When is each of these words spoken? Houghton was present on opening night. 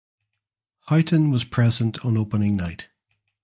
Houghton 0.87 1.29
was 1.29 1.43
present 1.43 2.03
on 2.03 2.17
opening 2.17 2.55
night. 2.55 2.87